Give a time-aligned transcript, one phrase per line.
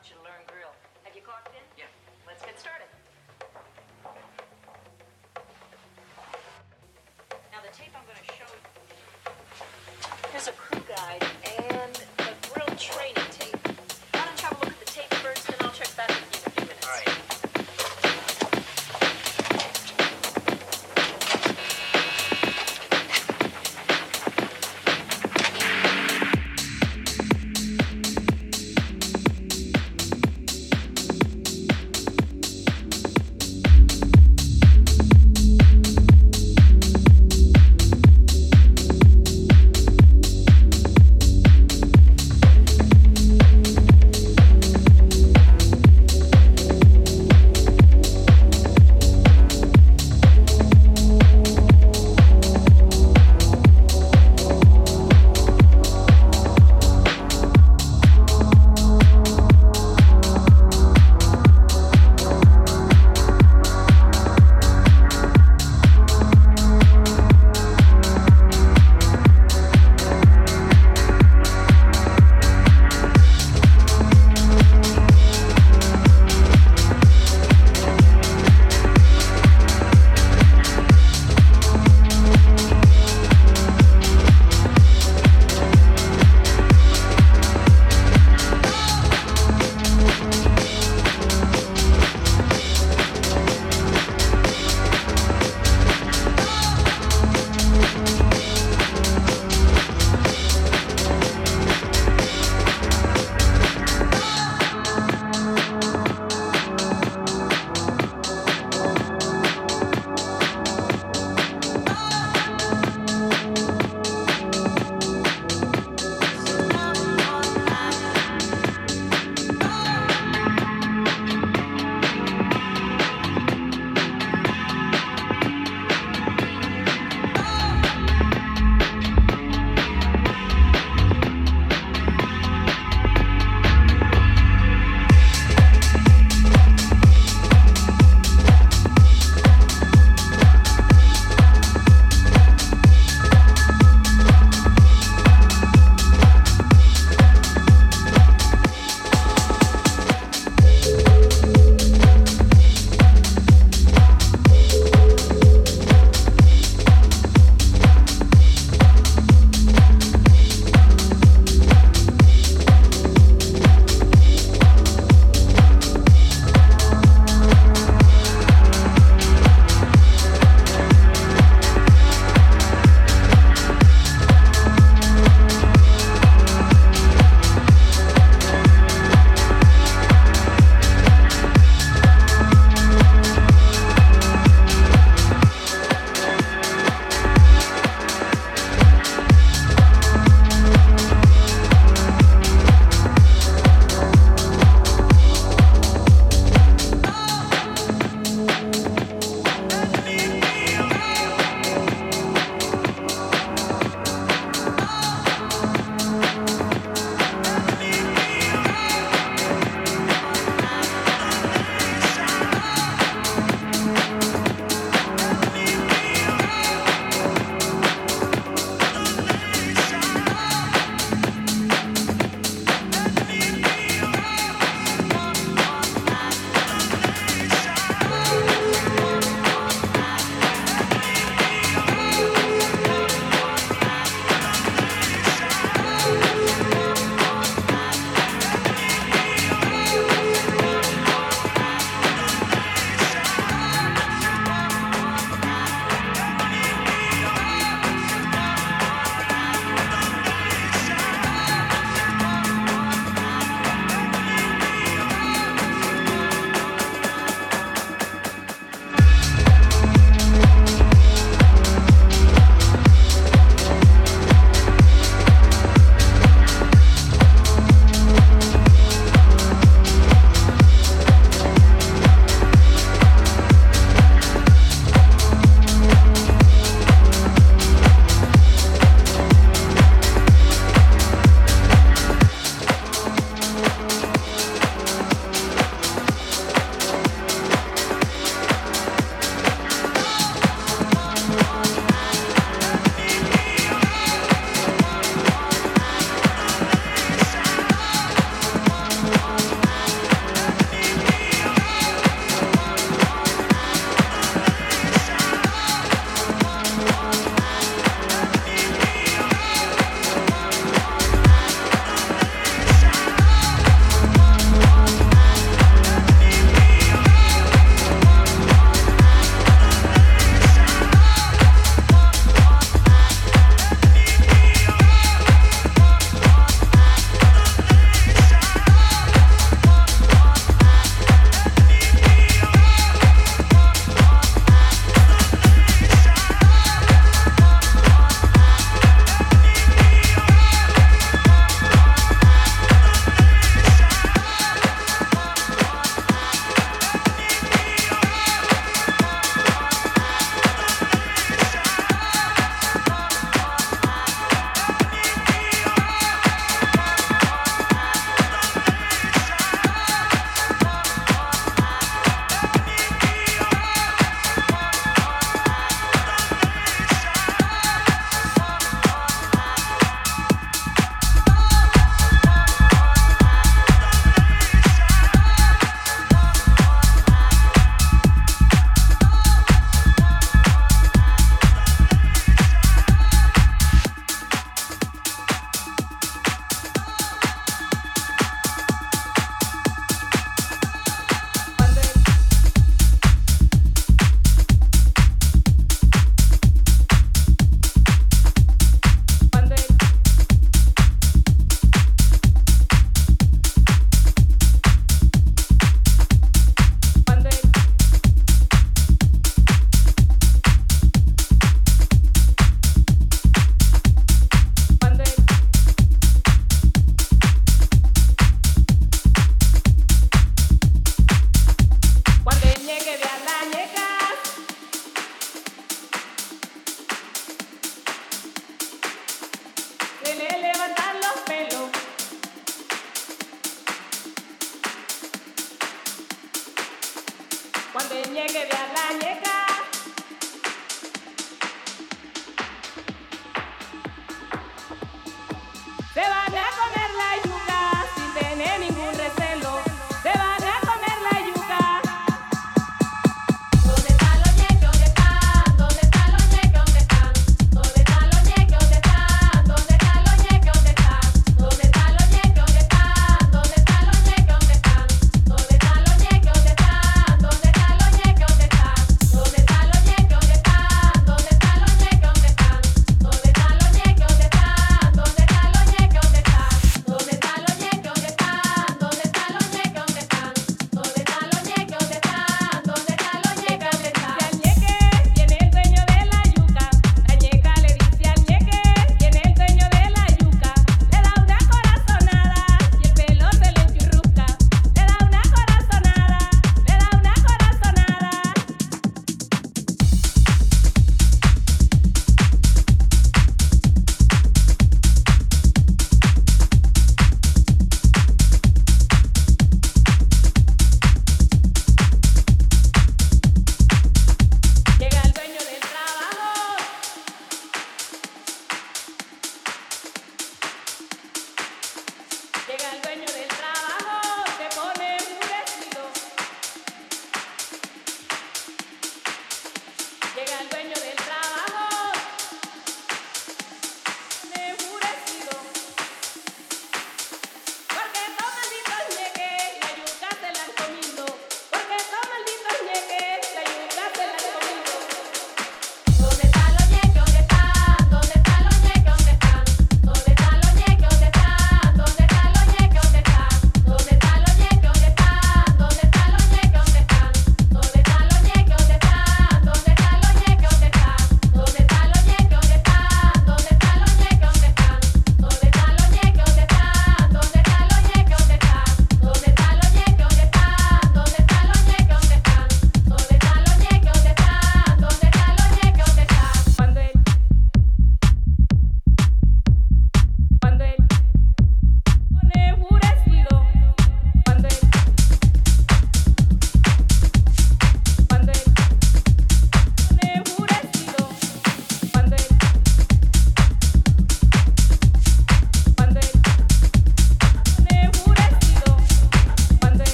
[0.00, 0.72] want you to learn grill.
[1.04, 1.60] Have you clocked in?
[1.76, 1.84] Yeah.
[2.26, 2.88] Let's get started.
[7.52, 8.62] Now the tape I'm going to show you.
[10.32, 13.19] Here's a crew guide and a grill training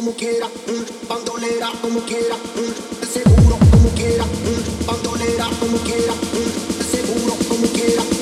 [0.00, 0.48] como quiera,
[1.06, 2.34] bandolera como quiera,
[3.12, 4.24] seguro como quiera,
[4.86, 6.14] bandolera como quiera,
[6.90, 8.19] seguro como quiera.